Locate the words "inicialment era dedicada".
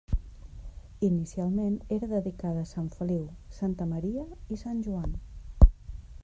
1.07-2.63